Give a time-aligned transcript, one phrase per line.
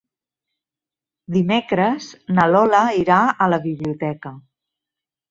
[1.35, 2.07] Dimecres
[2.37, 4.33] na Lola irà a la biblioteca.